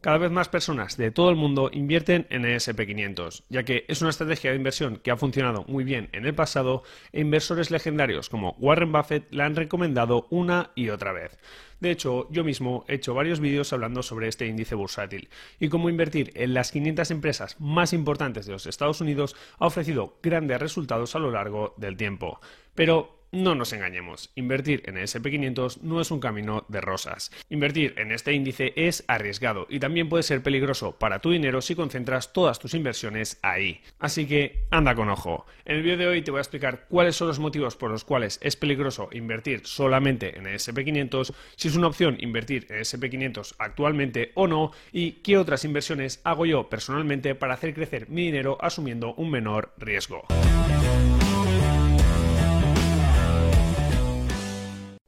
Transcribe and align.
Cada 0.00 0.16
vez 0.16 0.30
más 0.30 0.48
personas 0.48 0.96
de 0.96 1.10
todo 1.10 1.28
el 1.28 1.36
mundo 1.36 1.68
invierten 1.70 2.26
en 2.30 2.46
el 2.46 2.56
SP500, 2.58 3.42
ya 3.50 3.64
que 3.64 3.84
es 3.86 4.00
una 4.00 4.08
estrategia 4.08 4.50
de 4.50 4.56
inversión 4.56 4.96
que 4.96 5.10
ha 5.10 5.18
funcionado 5.18 5.66
muy 5.68 5.84
bien 5.84 6.08
en 6.12 6.24
el 6.24 6.34
pasado 6.34 6.84
e 7.12 7.20
inversores 7.20 7.70
legendarios 7.70 8.30
como 8.30 8.56
Warren 8.58 8.92
Buffett 8.92 9.30
la 9.30 9.44
han 9.44 9.56
recomendado 9.56 10.26
una 10.30 10.70
y 10.74 10.88
otra 10.88 11.12
vez. 11.12 11.38
De 11.80 11.90
hecho, 11.90 12.28
yo 12.30 12.44
mismo 12.44 12.86
he 12.88 12.94
hecho 12.94 13.12
varios 13.12 13.40
vídeos 13.40 13.74
hablando 13.74 14.02
sobre 14.02 14.28
este 14.28 14.46
índice 14.46 14.74
bursátil 14.74 15.28
y 15.58 15.68
cómo 15.68 15.90
invertir 15.90 16.32
en 16.34 16.54
las 16.54 16.72
500 16.72 17.10
empresas 17.10 17.60
más 17.60 17.92
importantes 17.92 18.46
de 18.46 18.52
los 18.52 18.64
Estados 18.64 19.02
Unidos 19.02 19.36
ha 19.58 19.66
ofrecido 19.66 20.18
grandes 20.22 20.60
resultados 20.60 21.14
a 21.14 21.18
lo 21.18 21.30
largo 21.30 21.74
del 21.76 21.98
tiempo. 21.98 22.40
Pero 22.74 23.19
no 23.32 23.54
nos 23.54 23.72
engañemos, 23.72 24.30
invertir 24.34 24.82
en 24.86 24.96
el 24.96 25.04
SP500 25.04 25.82
no 25.82 26.00
es 26.00 26.10
un 26.10 26.20
camino 26.20 26.64
de 26.68 26.80
rosas. 26.80 27.30
Invertir 27.48 27.94
en 27.96 28.12
este 28.12 28.32
índice 28.32 28.72
es 28.76 29.04
arriesgado 29.06 29.66
y 29.70 29.78
también 29.78 30.08
puede 30.08 30.22
ser 30.22 30.42
peligroso 30.42 30.98
para 30.98 31.20
tu 31.20 31.30
dinero 31.30 31.60
si 31.60 31.74
concentras 31.74 32.32
todas 32.32 32.58
tus 32.58 32.74
inversiones 32.74 33.38
ahí. 33.42 33.80
Así 33.98 34.26
que 34.26 34.64
anda 34.70 34.94
con 34.94 35.08
ojo. 35.08 35.46
En 35.64 35.76
el 35.76 35.82
vídeo 35.82 35.98
de 35.98 36.06
hoy 36.06 36.22
te 36.22 36.30
voy 36.30 36.38
a 36.38 36.42
explicar 36.42 36.86
cuáles 36.88 37.16
son 37.16 37.28
los 37.28 37.38
motivos 37.38 37.76
por 37.76 37.90
los 37.90 38.04
cuales 38.04 38.38
es 38.42 38.56
peligroso 38.56 39.08
invertir 39.12 39.62
solamente 39.64 40.36
en 40.36 40.46
el 40.46 40.56
SP500, 40.56 41.32
si 41.56 41.68
es 41.68 41.76
una 41.76 41.86
opción 41.86 42.16
invertir 42.20 42.66
en 42.70 42.76
el 42.76 42.82
SP500 42.82 43.54
actualmente 43.58 44.32
o 44.34 44.46
no 44.46 44.72
y 44.92 45.12
qué 45.12 45.38
otras 45.38 45.64
inversiones 45.64 46.20
hago 46.24 46.46
yo 46.46 46.68
personalmente 46.68 47.34
para 47.34 47.54
hacer 47.54 47.74
crecer 47.74 48.08
mi 48.08 48.26
dinero 48.26 48.58
asumiendo 48.60 49.14
un 49.14 49.30
menor 49.30 49.72
riesgo. 49.78 50.26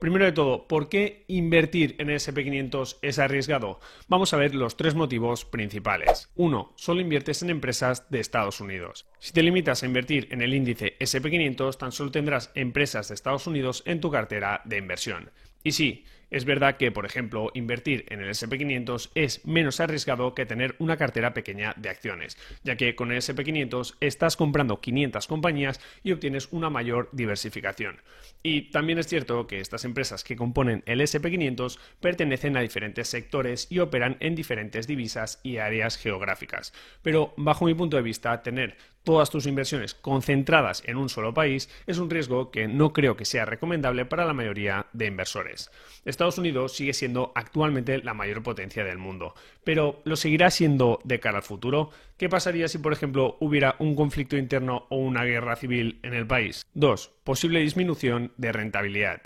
Primero 0.03 0.25
de 0.25 0.33
todo, 0.33 0.67
¿por 0.67 0.89
qué 0.89 1.25
invertir 1.29 1.95
en 2.01 2.11
el 2.11 2.17
SP500 2.17 2.97
es 3.03 3.21
arriesgado? 3.21 3.79
Vamos 4.09 4.35
a 4.35 4.37
ver 4.37 4.53
los 4.53 4.77
tres 4.77 4.97
motivos 4.97 5.45
principales. 5.45 6.29
Uno, 6.35 6.73
solo 6.75 7.01
inviertes 7.01 7.41
en 7.45 7.51
empresas 7.51 8.11
de 8.11 8.19
Estados 8.19 8.61
Unidos. 8.61 9.07
Si 9.21 9.33
te 9.33 9.45
limitas 9.45 9.81
a 9.81 9.87
invertir 9.87 10.27
en 10.33 10.43
el 10.43 10.55
índice 10.55 10.99
SP500, 10.99 11.77
tan 11.79 11.93
solo 11.93 12.11
tendrás 12.11 12.51
empresas 12.57 13.07
de 13.07 13.15
Estados 13.15 13.47
Unidos 13.47 13.85
en 13.87 14.01
tu 14.01 14.11
cartera 14.11 14.61
de 14.65 14.79
inversión. 14.79 15.31
Y 15.63 15.71
sí, 15.71 16.05
es 16.33 16.45
verdad 16.45 16.77
que, 16.77 16.91
por 16.91 17.07
ejemplo, 17.07 17.51
invertir 17.55 18.07
en 18.09 18.21
el 18.21 18.31
SP500 18.31 19.11
es 19.15 19.45
menos 19.47 19.81
arriesgado 19.81 20.35
que 20.35 20.47
tener 20.47 20.75
una 20.79 20.97
cartera 20.97 21.35
pequeña 21.35 21.75
de 21.77 21.91
acciones, 21.91 22.39
ya 22.65 22.77
que 22.77 22.97
con 22.97 23.13
el 23.13 23.19
SP500 23.19 23.97
estás 24.01 24.37
comprando 24.37 24.81
500 24.81 25.27
compañías 25.29 25.81
y 26.03 26.13
obtienes 26.13 26.49
una 26.51 26.71
mayor 26.71 27.11
diversificación. 27.13 28.01
Y 28.43 28.71
también 28.71 28.99
es 28.99 29.07
cierto 29.07 29.47
que 29.47 29.61
estas 29.61 29.85
empresas 29.85 30.25
que 30.25 30.37
componen 30.37 30.83
el 30.87 31.01
SP500 31.01 31.79
pertenecen 32.01 32.57
a 32.57 32.61
diferentes 32.61 33.09
sectores 33.09 33.69
y 33.71 33.79
operan 33.79 34.17
en 34.21 34.35
diferentes 34.35 34.87
divisas 34.87 35.39
y 35.43 35.59
áreas 35.59 35.97
geográficas. 35.97 36.73
Pero 37.03 37.35
bajo 37.37 37.67
mi 37.67 37.75
punto 37.75 37.97
de 37.97 38.03
vista, 38.03 38.43
tener 38.43 38.77
todas 39.05 39.31
tus 39.31 39.47
inversiones 39.47 39.95
concentradas 39.95 40.83
en 40.87 40.97
un 40.97 41.09
solo 41.09 41.35
país 41.35 41.69
es 41.87 41.99
un 41.99 42.11
riesgo 42.11 42.51
que 42.51 42.69
no 42.69 42.93
creo 42.93 43.17
que 43.17 43.25
sea 43.25 43.45
recomendable 43.45 44.05
para 44.05 44.25
la 44.25 44.33
mayoría 44.33 44.87
de 44.93 45.07
inversores. 45.07 45.71
Estados 46.05 46.39
Unidos 46.39 46.75
sigue 46.75 46.93
siendo 46.93 47.33
actualmente 47.35 48.03
la 48.03 48.15
mayor 48.15 48.43
potencia 48.43 48.85
del 48.85 48.99
mundo, 48.99 49.35
pero 49.65 50.01
¿lo 50.05 50.17
seguirá 50.17 50.51
siendo 50.51 51.01
de 51.05 51.21
cara 51.21 51.39
al 51.39 51.45
futuro? 51.45 51.91
¿Qué 52.17 52.29
pasaría 52.29 52.69
si, 52.69 52.79
por 52.79 52.93
ejemplo, 52.93 53.37
hubiera 53.41 53.77
un 53.79 53.97
conflicto 53.97 54.37
interno 54.37 54.87
o 54.91 54.97
una 54.97 55.25
guerra 55.25 55.57
civil 55.57 55.99
en 56.03 56.15
el 56.15 56.27
país? 56.27 56.67
2. 56.75 57.11
Posible 57.25 57.61
disminución 57.61 58.33
de 58.37 58.53
rentabilidad. 58.53 59.23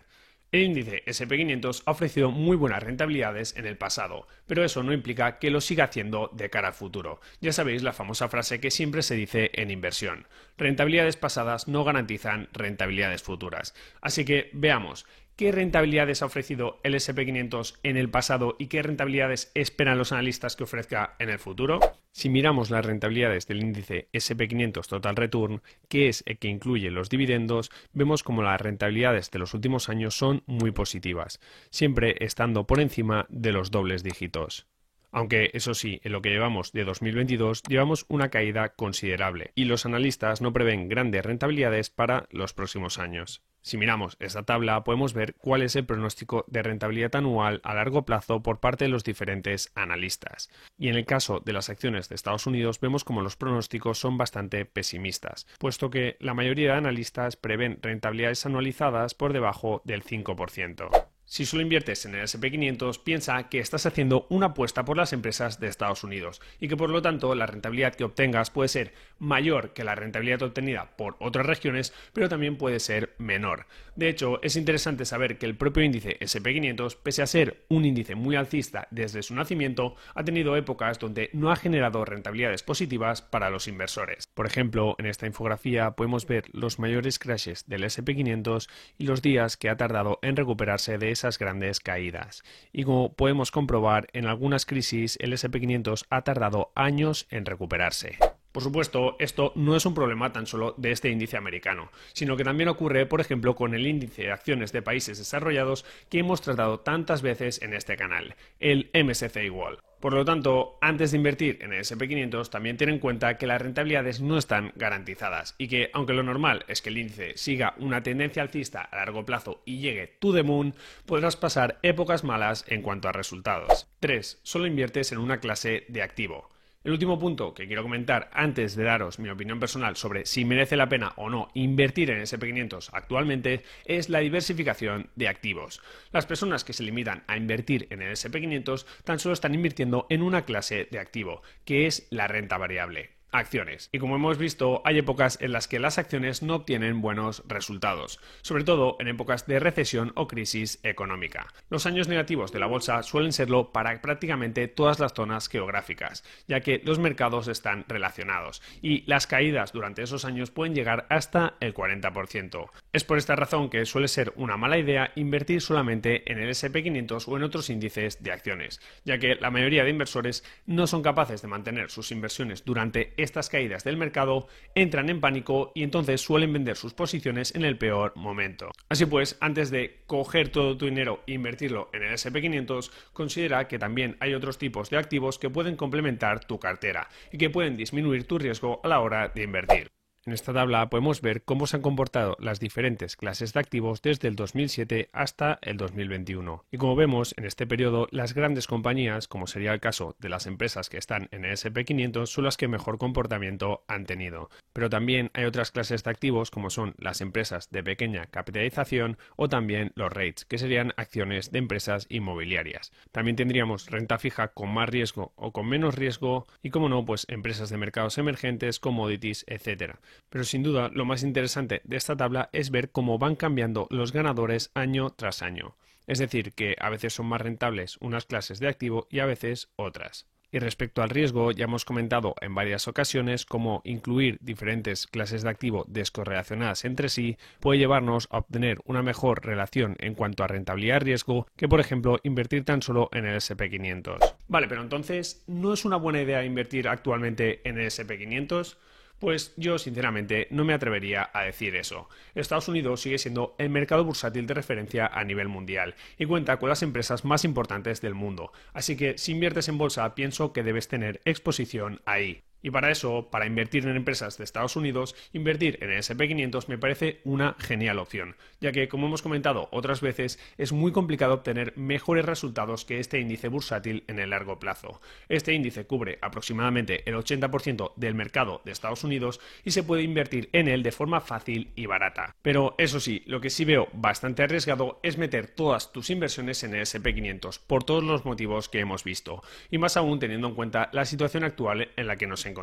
El 0.53 0.63
índice 0.63 1.03
SP500 1.07 1.83
ha 1.87 1.91
ofrecido 1.91 2.31
muy 2.31 2.57
buenas 2.57 2.83
rentabilidades 2.83 3.57
en 3.57 3.67
el 3.67 3.77
pasado, 3.77 4.29
pero 4.47 4.65
eso 4.65 4.85
no 4.85 4.93
implica 4.93 5.39
que 5.39 5.51
lo 5.51 5.61
siga 5.61 5.85
haciendo 5.85 6.31
de 6.33 6.51
cara 6.51 6.69
al 6.69 6.75
futuro. 6.75 7.21
Ya 7.41 7.53
sabéis 7.53 7.83
la 7.83 7.93
famosa 7.93 8.29
frase 8.29 8.61
que 8.61 8.71
siempre 8.71 9.03
se 9.03 9.17
dice 9.17 9.51
en 9.55 9.73
inversión. 9.73 10.29
Rentabilidades 10.57 11.17
pasadas 11.17 11.67
no 11.67 11.83
garantizan 11.83 12.49
rentabilidades 12.53 13.25
futuras. 13.25 13.75
Así 14.01 14.25
que 14.25 14.51
veamos, 14.53 15.05
¿Qué 15.37 15.53
rentabilidades 15.53 16.23
ha 16.23 16.27
ofrecido 16.27 16.81
el 16.83 16.95
SP500 16.95 17.79
en 17.83 17.99
el 17.99 18.09
pasado 18.09 18.57
y 18.59 18.69
qué 18.69 18.81
rentabilidades 18.83 19.53
esperan 19.55 19.99
los 19.99 20.13
analistas 20.13 20.57
que 20.57 20.65
ofrezca 20.65 21.15
en 21.19 21.29
el 21.29 21.39
futuro? 21.39 21.79
Si 22.11 22.31
miramos 22.31 22.71
las 22.71 22.87
rentabilidades 22.87 23.47
del 23.47 23.63
índice 23.63 24.09
SP500 24.15 24.87
Total 24.89 25.15
Return, 25.15 25.61
que 25.91 26.09
es 26.09 26.23
el 26.25 26.39
que 26.39 26.49
incluye 26.49 26.91
los 26.91 27.11
dividendos, 27.11 27.71
vemos 27.93 28.23
como 28.23 28.43
las 28.43 28.59
rentabilidades 28.59 29.31
de 29.31 29.39
los 29.39 29.53
últimos 29.53 29.91
años 29.91 30.17
son 30.17 30.43
muy 30.47 30.71
positivas, 30.71 31.39
siempre 31.69 32.17
estando 32.21 32.67
por 32.67 32.81
encima 32.81 33.27
de 33.29 33.53
los 33.53 33.71
dobles 33.71 34.03
dígitos. 34.03 34.67
Aunque 35.13 35.51
eso 35.53 35.75
sí, 35.75 36.01
en 36.03 36.13
lo 36.13 36.23
que 36.23 36.31
llevamos 36.31 36.73
de 36.73 36.85
2022 36.85 37.63
llevamos 37.69 38.07
una 38.09 38.31
caída 38.31 38.71
considerable 38.71 39.53
y 39.55 39.67
los 39.67 39.85
analistas 39.85 40.41
no 40.41 40.55
prevén 40.55 40.89
grandes 40.89 41.27
rentabilidades 41.27 41.91
para 41.91 42.27
los 42.31 42.55
próximos 42.55 42.99
años. 42.99 43.43
Si 43.67 43.79
miramos 43.79 44.17
esta 44.21 44.45
tabla, 44.45 44.85
podemos 44.85 45.13
ver 45.13 45.35
cuál 45.35 45.61
es 45.61 45.75
el 45.75 45.85
pronóstico 45.85 46.45
de 46.47 46.63
rentabilidad 46.63 47.17
anual 47.17 47.61
a 47.65 47.75
largo 47.75 48.05
plazo 48.05 48.41
por 48.41 48.61
parte 48.61 48.85
de 48.85 48.91
los 48.91 49.03
diferentes 49.03 49.73
analistas. 49.75 50.49
Y 50.79 50.89
en 50.89 50.95
el 50.95 51.05
caso 51.05 51.41
de 51.45 51.53
las 51.53 51.69
acciones 51.69 52.09
de 52.09 52.15
Estados 52.15 52.47
Unidos, 52.47 52.79
vemos 52.79 53.03
como 53.03 53.23
los 53.23 53.35
pronósticos 53.35 53.99
son 53.99 54.19
bastante 54.19 54.67
pesimistas, 54.67 55.49
puesto 55.59 55.91
que 55.91 56.17
la 56.21 56.33
mayoría 56.33 56.71
de 56.71 56.79
analistas 56.79 57.35
prevén 57.35 57.81
rentabilidades 57.83 58.47
anualizadas 58.47 59.15
por 59.15 59.33
debajo 59.33 59.83
del 59.85 60.05
5%. 60.05 61.16
Si 61.29 61.45
solo 61.45 61.63
inviertes 61.63 62.07
en 62.07 62.15
el 62.15 62.23
SP500, 62.23 63.03
piensa 63.03 63.49
que 63.49 63.59
estás 63.59 63.85
haciendo 63.85 64.29
una 64.31 64.47
apuesta 64.47 64.85
por 64.85 64.97
las 64.97 65.13
empresas 65.13 65.59
de 65.59 65.67
Estados 65.67 66.05
Unidos 66.05 66.41
y 66.61 66.69
que 66.69 66.77
por 66.77 66.89
lo 66.89 67.03
tanto 67.03 67.35
la 67.35 67.47
rentabilidad 67.47 67.97
que 67.97 68.05
obtengas 68.05 68.51
puede 68.51 68.69
ser 68.69 68.95
mayor 69.19 69.73
que 69.73 69.83
la 69.83 69.97
rentabilidad 69.97 70.43
obtenida 70.43 70.97
por 70.97 71.17
otras 71.19 71.45
regiones, 71.45 71.93
pero 72.13 72.29
también 72.29 72.57
puede 72.57 72.79
ser 72.79 73.17
menor. 73.19 73.67
De 73.97 74.09
hecho, 74.09 74.41
es 74.43 74.55
interesante 74.55 75.05
saber 75.05 75.37
que 75.37 75.47
el 75.47 75.57
propio 75.57 75.83
índice 75.83 76.17
SP500, 76.21 76.97
pese 77.03 77.23
a 77.23 77.27
ser 77.27 77.65
un 77.69 77.85
índice 77.85 78.15
muy 78.15 78.37
alcista 78.37 78.87
desde 78.93 79.25
su 79.25 79.35
nacimiento, 79.35 79.97
ha 80.15 80.23
tenido 80.23 80.57
épocas 80.57 81.01
donde 81.01 81.31
no 81.33 81.51
ha 81.51 81.57
generado 81.57 82.05
rentabilidades 82.05 82.63
positivas 82.63 83.21
para 83.21 83.51
los 83.51 83.67
inversores. 83.67 84.29
Por 84.33 84.47
ejemplo, 84.47 84.95
en 84.99 85.07
esta 85.07 85.27
infografía 85.27 85.91
podemos 85.93 86.27
ver 86.27 86.45
los 86.53 86.79
mayores 86.79 87.19
crashes 87.19 87.67
del 87.67 87.83
SP500 87.83 88.69
y 88.97 89.07
los 89.07 89.23
días 89.23 89.57
que 89.57 89.71
ha 89.71 89.77
tardado 89.77 90.21
en 90.23 90.37
recuperarse 90.37 90.99
de 90.99 91.16
esas 91.19 91.39
grandes 91.39 91.81
caídas. 91.81 92.43
Y 92.73 92.85
como 92.85 93.13
podemos 93.13 93.51
comprobar, 93.51 94.07
en 94.13 94.27
algunas 94.27 94.67
crisis 94.67 95.19
el 95.21 95.33
SP500 95.33 96.07
ha 96.11 96.23
tardado 96.23 96.73
años 96.75 97.27
en 97.31 97.47
recuperarse. 97.47 98.19
Por 98.57 98.63
supuesto, 98.63 99.17
esto 99.19 99.53
no 99.55 99.77
es 99.77 99.85
un 99.85 99.93
problema 99.93 100.33
tan 100.33 100.47
solo 100.47 100.73
de 100.79 100.91
este 100.91 101.11
índice 101.11 101.37
americano, 101.37 101.93
sino 102.15 102.39
que 102.39 102.45
también 102.45 102.71
ocurre, 102.71 103.05
por 103.05 103.21
ejemplo, 103.21 103.55
con 103.55 103.75
el 103.75 103.87
índice 103.87 104.23
de 104.23 104.33
acciones 104.33 104.73
de 104.73 104.81
países 104.81 105.19
desarrollados 105.19 105.85
que 106.09 106.21
hemos 106.21 106.41
tratado 106.41 106.81
tantas 106.81 107.21
veces 107.21 107.61
en 107.61 107.75
este 107.75 107.99
canal, 107.99 108.35
el 108.59 108.89
MSCI 108.95 109.51
World. 109.51 109.81
Por 110.01 110.15
lo 110.15 110.25
tanto, 110.25 110.79
antes 110.81 111.11
de 111.11 111.19
invertir 111.19 111.59
en 111.61 111.75
el 111.75 111.81
SP500, 111.81 112.49
también 112.49 112.79
ten 112.79 112.89
en 112.89 112.99
cuenta 112.99 113.37
que 113.37 113.47
las 113.47 113.61
rentabilidades 113.61 114.23
no 114.23 114.39
están 114.39 114.73
garantizadas 114.75 115.55
y 115.59 115.69
que, 115.69 115.91
aunque 115.93 116.15
lo 116.15 116.23
normal 116.23 116.65
es 116.67 116.81
que 116.81 116.89
el 116.89 116.97
índice 116.97 117.37
siga 117.37 117.75
una 117.77 118.03
tendencia 118.03 118.41
alcista 118.41 118.81
a 118.81 118.97
largo 118.97 119.27
plazo 119.27 119.61
y 119.67 119.81
llegue 119.81 120.07
to 120.19 120.33
the 120.33 120.43
moon, 120.43 120.75
podrás 121.05 121.37
pasar 121.37 121.79
épocas 121.83 122.25
malas 122.25 122.65
en 122.69 122.81
cuanto 122.81 123.07
a 123.07 123.13
resultados. 123.13 123.87
3. 124.01 124.41
Solo 124.43 124.67
inviertes 124.67 125.13
en 125.13 125.19
una 125.19 125.41
clase 125.41 125.85
de 125.89 126.01
activo. 126.01 126.56
El 126.87 126.93
último 126.93 127.19
punto 127.19 127.53
que 127.53 127.67
quiero 127.67 127.83
comentar 127.83 128.31
antes 128.33 128.77
de 128.77 128.85
daros 128.85 129.19
mi 129.19 129.29
opinión 129.29 129.59
personal 129.59 129.97
sobre 129.97 130.25
si 130.25 130.45
merece 130.45 130.77
la 130.77 130.89
pena 130.89 131.15
o 131.17 131.29
no 131.29 131.51
invertir 131.53 132.11
en 132.11 132.21
SP500 132.23 132.91
actualmente 132.93 133.65
es 133.87 134.09
la 134.09 134.21
diversificación 134.21 135.11
de 135.17 135.27
activos. 135.27 135.83
Las 136.13 136.27
personas 136.27 136.63
que 136.63 136.73
se 136.73 136.85
limitan 136.85 137.25
a 137.27 137.37
invertir 137.37 137.89
en 137.91 138.03
el 138.03 138.13
SP500 138.13 138.87
tan 139.03 139.19
solo 139.19 139.33
están 139.33 139.53
invirtiendo 139.53 140.07
en 140.11 140.23
una 140.23 140.45
clase 140.45 140.87
de 140.89 141.01
activo, 141.01 141.43
que 141.65 141.89
es 141.89 142.07
la 142.11 142.29
renta 142.29 142.57
variable 142.57 143.16
acciones. 143.39 143.89
Y 143.93 143.99
como 143.99 144.17
hemos 144.17 144.39
visto, 144.39 144.83
hay 144.85 144.99
épocas 144.99 145.39
en 145.41 145.53
las 145.53 145.69
que 145.69 145.79
las 145.79 145.99
acciones 145.99 146.43
no 146.43 146.55
obtienen 146.55 147.01
buenos 147.01 147.43
resultados, 147.47 148.21
sobre 148.43 148.65
todo 148.65 148.97
en 149.01 149.09
épocas 149.09 149.47
de 149.47 149.59
recesión 149.59 150.13
o 150.15 150.27
crisis 150.27 150.81
económica. 150.83 151.47
Los 151.71 151.87
años 151.87 152.09
negativos 152.09 152.53
de 152.53 152.61
la 152.61 152.67
bolsa 152.67 153.03
suelen 153.03 153.33
serlo 153.33 153.73
para 153.73 154.01
prácticamente 154.01 154.69
todas 154.69 154.99
las 154.99 155.13
zonas 155.15 155.49
geográficas, 155.49 156.25
ya 156.49 156.61
que 156.61 156.81
los 156.85 156.99
mercados 156.99 157.49
están 157.49 157.85
relacionados 157.89 158.63
y 158.83 159.05
las 159.07 159.27
caídas 159.27 159.73
durante 159.73 160.03
esos 160.03 160.25
años 160.25 160.51
pueden 160.51 160.75
llegar 160.75 161.07
hasta 161.11 161.55
el 161.61 161.75
40%. 161.75 162.71
Es 162.93 163.05
por 163.05 163.19
esta 163.19 163.37
razón 163.37 163.71
que 163.71 163.87
suele 163.87 164.09
ser 164.09 164.33
una 164.37 164.57
mala 164.57 164.79
idea 164.79 165.13
invertir 165.17 165.61
solamente 165.61 166.31
en 166.31 166.39
el 166.39 166.51
SP500 166.51 167.25
o 167.27 167.37
en 167.37 167.43
otros 167.43 167.71
índices 167.71 168.23
de 168.23 168.33
acciones, 168.33 168.81
ya 169.05 169.19
que 169.19 169.35
la 169.37 169.51
mayoría 169.51 169.85
de 169.85 169.91
inversores 169.91 170.45
no 170.67 170.87
son 170.87 171.03
capaces 171.03 171.43
de 171.43 171.49
mantener 171.49 171.91
sus 171.91 172.11
inversiones 172.13 172.65
durante 172.65 173.15
estas 173.27 173.51
caídas 173.51 173.85
del 173.85 173.99
mercado, 173.99 174.49
entran 174.75 175.11
en 175.11 175.21
pánico 175.21 175.73
y 175.75 175.83
entonces 175.83 176.23
suelen 176.23 176.53
vender 176.53 176.77
sus 176.77 176.95
posiciones 176.95 177.55
en 177.55 177.65
el 177.65 177.77
peor 177.77 178.15
momento. 178.17 178.71
Así 178.89 179.05
pues, 179.05 179.37
antes 179.41 179.71
de 179.71 180.01
coger 180.07 180.49
todo 180.49 180.77
tu 180.79 180.87
dinero 180.87 181.23
e 181.27 181.35
invertirlo 181.35 181.91
en 181.93 182.05
el 182.05 182.15
SP500, 182.15 182.91
considera 183.13 183.69
que 183.69 183.79
también 183.79 184.17
hay 184.21 184.33
otros 184.33 184.57
tipos 184.57 184.89
de 184.89 184.97
activos 184.97 185.39
que 185.39 185.51
pueden 185.51 185.77
complementar 185.77 186.45
tu 186.45 186.59
cartera 186.59 187.09
y 187.31 187.39
que 187.39 187.51
pueden 187.51 187.77
disminuir 187.77 188.27
tu 188.27 188.39
riesgo 188.39 188.81
a 188.83 188.89
la 188.89 189.01
hora 189.01 189.29
de 189.29 189.43
invertir. 189.43 189.96
En 190.27 190.33
esta 190.33 190.53
tabla 190.53 190.91
podemos 190.91 191.21
ver 191.21 191.45
cómo 191.45 191.69
se 191.69 191.77
han 191.77 191.83
comportado 191.83 192.37
las 192.41 192.59
diferentes 192.59 193.15
clases 193.15 193.53
de 193.53 193.61
activos 193.61 194.03
desde 194.03 194.27
el 194.27 194.35
2007 194.35 195.09
hasta 195.13 195.61
el 195.63 195.77
2021. 195.77 196.65
Y 196.73 196.79
como 196.79 196.97
vemos, 196.97 197.33
en 197.37 197.45
este 197.45 197.65
periodo 197.65 198.09
las 198.11 198.35
grandes 198.35 198.67
compañías, 198.67 199.29
como 199.29 199.47
sería 199.47 199.73
el 199.73 199.79
caso 199.79 200.17
de 200.19 200.29
las 200.29 200.47
empresas 200.47 200.89
que 200.89 200.99
están 200.99 201.29
en 201.31 201.45
el 201.45 201.53
SP500, 201.53 202.27
son 202.27 202.43
las 202.43 202.57
que 202.57 202.67
mejor 202.67 202.99
comportamiento 202.99 203.85
han 203.87 204.05
tenido. 204.05 204.51
Pero 204.73 204.91
también 204.91 205.31
hay 205.33 205.45
otras 205.45 205.71
clases 205.71 206.03
de 206.03 206.11
activos 206.11 206.51
como 206.51 206.71
son 206.71 206.97
las 206.99 207.21
empresas 207.21 207.71
de 207.71 207.85
pequeña 207.85 208.27
capitalización 208.27 209.19
o 209.37 209.49
también 209.49 209.93
los 209.95 210.13
REITs, 210.13 210.45
que 210.45 210.59
serían 210.59 210.93
acciones 210.97 211.53
de 211.53 211.61
empresas 211.61 212.07
inmobiliarias. 212.09 212.91
También 213.13 213.37
tendríamos 213.37 213.89
renta 213.91 214.19
fija 214.19 214.49
con 214.49 214.75
más 214.75 214.89
riesgo 214.89 215.33
o 215.37 215.53
con 215.53 215.69
menos 215.69 215.95
riesgo 215.95 216.49
y 216.65 216.71
como 216.71 216.89
no, 216.89 217.05
pues 217.05 217.27
empresas 217.29 217.71
de 217.71 217.77
mercados 217.77 218.19
emergentes, 218.19 218.81
commodities, 218.81 219.45
etcétera. 219.47 220.01
Pero 220.29 220.45
sin 220.45 220.63
duda 220.63 220.91
lo 220.93 221.05
más 221.05 221.23
interesante 221.23 221.81
de 221.85 221.97
esta 221.97 222.17
tabla 222.17 222.51
es 222.53 222.71
ver 222.71 222.91
cómo 222.91 223.19
van 223.19 223.37
cambiando 223.37 223.87
los 223.91 224.13
ganadores 224.13 224.71
año 224.75 225.11
tras 225.11 225.43
año. 225.43 225.77
Es 226.07 226.19
decir, 226.19 226.53
que 226.53 226.77
a 226.81 226.91
veces 226.91 227.15
son 227.15 227.27
más 227.27 227.41
rentables 227.41 227.97
unas 228.01 228.27
clases 228.27 228.61
de 228.61 228.69
activo 228.69 229.09
y 229.11 229.19
a 229.19 229.27
veces 229.27 229.69
otras. 229.77 230.27
Y 230.53 230.59
respecto 230.59 231.03
al 231.03 231.11
riesgo, 231.11 231.51
ya 231.51 231.65
hemos 231.65 231.85
comentado 231.85 232.35
en 232.41 232.55
varias 232.55 232.87
ocasiones 232.87 233.45
cómo 233.45 233.83
incluir 233.85 234.39
diferentes 234.41 235.07
clases 235.07 235.43
de 235.43 235.51
activo 235.51 235.85
descorrelacionadas 235.89 236.85
entre 236.85 237.09
sí 237.09 237.37
puede 237.61 237.79
llevarnos 237.79 238.29
a 238.31 238.39
obtener 238.39 238.79
una 238.85 239.03
mejor 239.03 239.45
relación 239.45 239.97
en 239.99 240.15
cuanto 240.15 240.45
a 240.45 240.47
rentabilidad-riesgo 240.47 241.47
que, 241.57 241.69
por 241.69 241.81
ejemplo, 241.81 242.21
invertir 242.23 242.65
tan 242.65 242.81
solo 242.81 243.11
en 243.13 243.27
el 243.27 243.37
SP500. 243.37 244.37
Vale, 244.49 244.69
pero 244.69 244.83
entonces, 244.83 245.43
¿no 245.49 245.73
es 245.73 245.85
una 245.85 245.97
buena 245.97 246.23
idea 246.23 246.45
invertir 246.45 246.89
actualmente 246.89 247.61
en 247.69 247.79
el 247.79 247.87
SP500? 247.87 248.77
Pues 249.19 249.55
yo 249.57 249.79
sinceramente 249.79 250.47
no 250.51 250.65
me 250.65 250.75
atrevería 250.75 251.31
a 251.33 251.43
decir 251.45 251.75
eso. 251.75 252.09
Estados 252.35 252.69
Unidos 252.69 253.01
sigue 253.01 253.19
siendo 253.19 253.55
el 253.59 253.71
mercado 253.71 254.05
bursátil 254.05 254.47
de 254.47 254.55
referencia 254.55 255.07
a 255.07 255.25
nivel 255.25 255.49
mundial 255.49 255.95
y 256.19 256.27
cuenta 256.27 256.59
con 256.59 256.69
las 256.69 256.83
empresas 256.83 257.25
más 257.25 257.45
importantes 257.45 258.01
del 258.01 258.15
mundo, 258.15 258.53
así 258.75 258.97
que 258.97 259.17
si 259.19 259.33
inviertes 259.33 259.69
en 259.69 259.79
bolsa 259.79 260.15
pienso 260.15 260.53
que 260.53 260.63
debes 260.63 260.89
tener 260.89 261.21
exposición 261.25 262.01
ahí. 262.05 262.46
Y 262.63 262.71
para 262.71 262.91
eso, 262.91 263.29
para 263.31 263.47
invertir 263.47 263.87
en 263.87 263.97
empresas 263.97 264.39
de 264.39 264.45
Estados 264.45 264.77
Unidos, 264.77 265.15
invertir 265.33 265.79
en 265.83 265.91
el 265.91 265.99
SP500 265.99 266.69
me 266.69 266.79
parece 266.79 267.21
una 267.25 267.55
genial 267.59 267.99
opción, 267.99 268.37
ya 268.61 268.73
que, 268.73 268.89
como 268.89 269.07
hemos 269.07 269.23
comentado 269.23 269.69
otras 269.73 270.01
veces, 270.01 270.39
es 270.59 270.73
muy 270.73 270.93
complicado 270.93 271.35
obtener 271.35 271.77
mejores 271.77 272.25
resultados 272.25 272.85
que 272.85 272.99
este 272.99 273.21
índice 273.21 273.49
bursátil 273.49 274.05
en 274.09 274.19
el 274.19 274.31
largo 274.31 274.59
plazo. 274.59 275.01
Este 275.29 275.53
índice 275.53 275.87
cubre 275.87 276.19
aproximadamente 276.23 277.09
el 277.09 277.15
80% 277.15 277.93
del 277.97 278.15
mercado 278.15 278.63
de 278.65 278.73
Estados 278.73 279.05
Unidos 279.05 279.41
y 279.65 279.71
se 279.71 279.83
puede 279.83 280.03
invertir 280.03 280.49
en 280.53 280.69
él 280.69 280.83
de 280.83 280.93
forma 280.93 281.21
fácil 281.21 281.71
y 281.77 281.87
barata. 281.87 282.35
Pero 282.43 282.75
eso 282.79 283.01
sí, 283.01 283.23
lo 283.27 283.41
que 283.41 283.51
sí 283.51 283.65
veo 283.65 283.89
bastante 283.93 284.43
arriesgado 284.43 285.01
es 285.03 285.19
meter 285.19 285.47
todas 285.49 285.93
tus 285.93 286.11
inversiones 286.11 286.63
en 286.65 286.75
el 286.75 286.83
SP500, 286.83 287.61
por 287.67 287.85
todos 287.85 288.05
los 288.05 288.25
motivos 288.25 288.69
que 288.69 288.81
hemos 288.81 289.05
visto, 289.05 289.43
y 289.71 289.79
más 289.79 289.97
aún 289.97 290.19
teniendo 290.19 290.49
en 290.49 290.55
cuenta 290.55 290.91
la 290.93 291.05
situación 291.05 291.45
actual 291.45 291.91
en 291.97 292.07
la 292.07 292.17
que 292.17 292.27
nos 292.27 292.45
encontramos. 292.47 292.56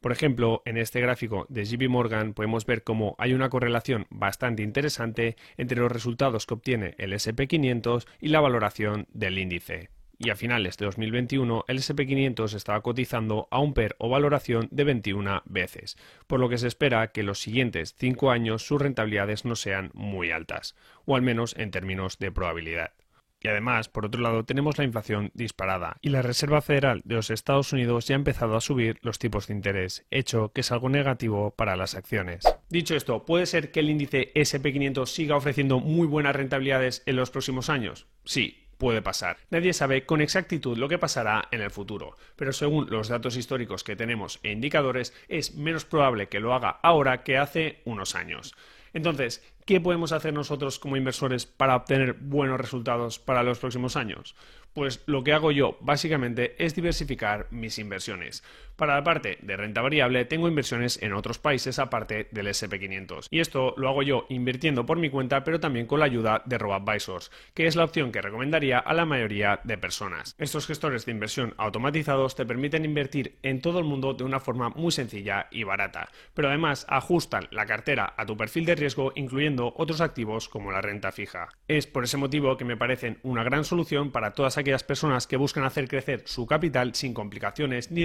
Por 0.00 0.12
ejemplo, 0.12 0.62
en 0.64 0.76
este 0.76 1.00
gráfico 1.00 1.46
de 1.48 1.64
JP 1.64 1.88
Morgan 1.88 2.34
podemos 2.34 2.66
ver 2.66 2.82
cómo 2.82 3.14
hay 3.18 3.34
una 3.34 3.50
correlación 3.50 4.06
bastante 4.10 4.62
interesante 4.62 5.36
entre 5.56 5.80
los 5.80 5.92
resultados 5.92 6.46
que 6.46 6.54
obtiene 6.54 6.94
el 6.98 7.12
SP500 7.12 8.06
y 8.20 8.28
la 8.28 8.40
valoración 8.40 9.06
del 9.12 9.38
índice 9.38 9.90
y 10.18 10.30
a 10.30 10.36
finales 10.36 10.76
de 10.76 10.86
2021 10.86 11.64
el 11.68 11.78
SP500 11.78 12.54
estaba 12.54 12.82
cotizando 12.82 13.46
a 13.50 13.60
un 13.60 13.72
PER 13.72 13.94
o 13.98 14.08
valoración 14.08 14.68
de 14.70 14.84
21 14.84 15.42
veces, 15.46 15.96
por 16.26 16.40
lo 16.40 16.48
que 16.48 16.58
se 16.58 16.66
espera 16.66 17.12
que 17.12 17.22
los 17.22 17.40
siguientes 17.40 17.94
5 17.98 18.30
años 18.30 18.66
sus 18.66 18.82
rentabilidades 18.82 19.44
no 19.44 19.54
sean 19.54 19.90
muy 19.94 20.30
altas, 20.30 20.74
o 21.04 21.14
al 21.14 21.22
menos 21.22 21.54
en 21.56 21.70
términos 21.70 22.18
de 22.18 22.32
probabilidad. 22.32 22.92
Y 23.40 23.48
además, 23.48 23.88
por 23.88 24.06
otro 24.06 24.20
lado, 24.20 24.44
tenemos 24.44 24.78
la 24.78 24.84
inflación 24.84 25.30
disparada 25.34 25.96
y 26.00 26.08
la 26.08 26.22
Reserva 26.22 26.60
Federal 26.60 27.02
de 27.04 27.14
los 27.14 27.30
Estados 27.30 27.72
Unidos 27.72 28.06
ya 28.06 28.14
ha 28.14 28.16
empezado 28.16 28.56
a 28.56 28.60
subir 28.60 28.98
los 29.02 29.18
tipos 29.18 29.46
de 29.46 29.54
interés, 29.54 30.06
hecho 30.10 30.52
que 30.52 30.62
es 30.62 30.72
algo 30.72 30.88
negativo 30.88 31.52
para 31.52 31.76
las 31.76 31.94
acciones. 31.94 32.44
Dicho 32.68 32.96
esto, 32.96 33.24
¿puede 33.24 33.46
ser 33.46 33.70
que 33.70 33.80
el 33.80 33.90
índice 33.90 34.32
SP500 34.34 35.06
siga 35.06 35.36
ofreciendo 35.36 35.78
muy 35.80 36.06
buenas 36.06 36.34
rentabilidades 36.34 37.02
en 37.06 37.16
los 37.16 37.30
próximos 37.30 37.70
años? 37.70 38.06
Sí, 38.24 38.68
puede 38.78 39.02
pasar. 39.02 39.36
Nadie 39.50 39.72
sabe 39.72 40.06
con 40.06 40.20
exactitud 40.20 40.78
lo 40.78 40.88
que 40.88 40.98
pasará 40.98 41.48
en 41.50 41.60
el 41.60 41.70
futuro, 41.70 42.16
pero 42.36 42.52
según 42.52 42.88
los 42.90 43.08
datos 43.08 43.36
históricos 43.36 43.84
que 43.84 43.96
tenemos 43.96 44.40
e 44.42 44.52
indicadores, 44.52 45.12
es 45.28 45.54
menos 45.54 45.84
probable 45.84 46.28
que 46.28 46.40
lo 46.40 46.54
haga 46.54 46.78
ahora 46.82 47.22
que 47.22 47.38
hace 47.38 47.82
unos 47.84 48.14
años. 48.14 48.54
Entonces, 48.92 49.42
¿qué 49.64 49.80
podemos 49.80 50.12
hacer 50.12 50.32
nosotros 50.32 50.78
como 50.78 50.96
inversores 50.96 51.46
para 51.46 51.76
obtener 51.76 52.14
buenos 52.14 52.60
resultados 52.60 53.18
para 53.18 53.42
los 53.42 53.58
próximos 53.58 53.96
años? 53.96 54.34
Pues 54.72 55.02
lo 55.06 55.24
que 55.24 55.32
hago 55.32 55.50
yo 55.52 55.76
básicamente 55.80 56.54
es 56.64 56.74
diversificar 56.74 57.46
mis 57.50 57.78
inversiones. 57.78 58.42
Para 58.78 58.94
la 58.94 59.02
parte 59.02 59.38
de 59.42 59.56
renta 59.56 59.82
variable 59.82 60.24
tengo 60.24 60.46
inversiones 60.46 61.02
en 61.02 61.12
otros 61.12 61.40
países 61.40 61.80
aparte 61.80 62.28
del 62.30 62.46
SP500 62.46 63.26
y 63.28 63.40
esto 63.40 63.74
lo 63.76 63.88
hago 63.88 64.04
yo 64.04 64.26
invirtiendo 64.28 64.86
por 64.86 64.98
mi 64.98 65.10
cuenta 65.10 65.42
pero 65.42 65.58
también 65.58 65.86
con 65.86 65.98
la 65.98 66.06
ayuda 66.06 66.42
de 66.46 66.58
RoboAdvisors, 66.58 67.32
que 67.54 67.66
es 67.66 67.74
la 67.74 67.82
opción 67.82 68.12
que 68.12 68.22
recomendaría 68.22 68.78
a 68.78 68.94
la 68.94 69.04
mayoría 69.04 69.58
de 69.64 69.78
personas. 69.78 70.36
Estos 70.38 70.68
gestores 70.68 71.06
de 71.06 71.10
inversión 71.10 71.54
automatizados 71.56 72.36
te 72.36 72.46
permiten 72.46 72.84
invertir 72.84 73.36
en 73.42 73.60
todo 73.60 73.80
el 73.80 73.84
mundo 73.84 74.14
de 74.14 74.22
una 74.22 74.38
forma 74.38 74.68
muy 74.68 74.92
sencilla 74.92 75.48
y 75.50 75.64
barata, 75.64 76.08
pero 76.32 76.46
además 76.46 76.86
ajustan 76.88 77.48
la 77.50 77.66
cartera 77.66 78.14
a 78.16 78.26
tu 78.26 78.36
perfil 78.36 78.64
de 78.64 78.76
riesgo 78.76 79.10
incluyendo 79.16 79.74
otros 79.76 80.00
activos 80.00 80.48
como 80.48 80.70
la 80.70 80.82
renta 80.82 81.10
fija. 81.10 81.48
Es 81.66 81.88
por 81.88 82.04
ese 82.04 82.16
motivo 82.16 82.56
que 82.56 82.64
me 82.64 82.76
parecen 82.76 83.18
una 83.24 83.42
gran 83.42 83.64
solución 83.64 84.12
para 84.12 84.34
todas 84.34 84.56
aquellas 84.56 84.84
personas 84.84 85.26
que 85.26 85.36
buscan 85.36 85.64
hacer 85.64 85.88
crecer 85.88 86.22
su 86.26 86.46
capital 86.46 86.94
sin 86.94 87.12
complicaciones 87.12 87.90
ni 87.90 88.04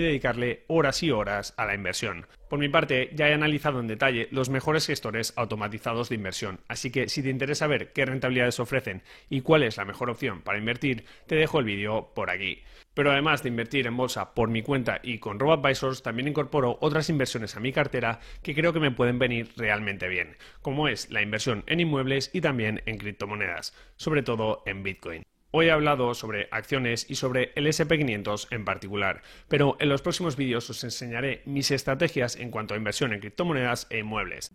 horas 0.68 1.04
y 1.04 1.12
horas 1.12 1.54
a 1.58 1.66
la 1.66 1.76
inversión. 1.76 2.28
Por 2.50 2.60
mi 2.60 2.70
parte, 2.70 3.10
ya 3.14 3.30
he 3.30 3.34
analizado 3.34 3.80
en 3.80 3.88
detalle 3.88 4.28
los 4.32 4.50
mejores 4.50 4.86
gestores 4.86 5.34
automatizados 5.36 6.10
de 6.10 6.16
inversión, 6.16 6.60
así 6.68 6.92
que 6.92 7.10
si 7.10 7.24
te 7.24 7.30
interesa 7.30 7.68
ver 7.68 7.94
qué 7.94 8.06
rentabilidades 8.06 8.60
ofrecen 8.60 9.02
y 9.30 9.42
cuál 9.42 9.64
es 9.64 9.78
la 9.78 9.86
mejor 9.86 10.10
opción 10.10 10.42
para 10.42 10.60
invertir, 10.60 11.06
te 11.26 11.36
dejo 11.36 11.60
el 11.60 11.66
vídeo 11.66 12.12
por 12.14 12.30
aquí. 12.30 12.64
Pero 12.94 13.12
además 13.12 13.42
de 13.42 13.50
invertir 13.50 13.88
en 13.88 13.98
bolsa 13.98 14.34
por 14.34 14.50
mi 14.50 14.62
cuenta 14.62 15.00
y 15.02 15.18
con 15.18 15.40
RoboAdvisors, 15.40 16.04
también 16.04 16.28
incorporo 16.28 16.78
otras 16.82 17.10
inversiones 17.10 17.56
a 17.56 17.60
mi 17.60 17.72
cartera 17.74 18.20
que 18.44 18.54
creo 18.54 18.72
que 18.72 18.80
me 18.80 18.92
pueden 18.92 19.18
venir 19.18 19.52
realmente 19.58 20.08
bien, 20.08 20.38
como 20.62 20.88
es 20.88 21.10
la 21.10 21.22
inversión 21.24 21.64
en 21.66 21.80
inmuebles 21.80 22.30
y 22.34 22.42
también 22.42 22.84
en 22.86 22.98
criptomonedas, 22.98 23.74
sobre 23.96 24.22
todo 24.22 24.62
en 24.68 24.84
Bitcoin. 24.84 25.24
Hoy 25.56 25.68
he 25.68 25.72
hablado 25.72 26.16
sobre 26.16 26.48
acciones 26.50 27.06
y 27.08 27.14
sobre 27.14 27.52
el 27.54 27.68
SP500 27.68 28.48
en 28.50 28.66
particular, 28.66 29.22
pero 29.48 29.78
en 29.80 29.88
los 29.88 30.02
próximos 30.02 30.36
vídeos 30.36 30.68
os 30.72 30.84
enseñaré 30.84 31.44
mis 31.46 31.70
estrategias 31.70 32.38
en 32.38 32.50
cuanto 32.50 32.74
a 32.74 32.78
inversión 32.78 33.14
en 33.14 33.20
criptomonedas 33.20 33.86
e 33.92 34.00
inmuebles. 34.00 34.52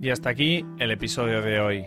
Y 0.00 0.10
hasta 0.10 0.28
aquí 0.28 0.66
el 0.80 0.90
episodio 0.90 1.40
de 1.40 1.60
hoy. 1.60 1.86